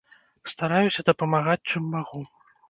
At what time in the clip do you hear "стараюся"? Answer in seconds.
0.53-1.05